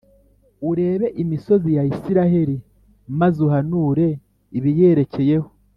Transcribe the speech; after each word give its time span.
urebe 0.69 1.07
imisozi 1.23 1.69
ya 1.77 1.83
Israheli 1.93 2.57
maze 3.19 3.37
uhanure 3.47 4.07
ibiyerekeyeho 4.57 5.49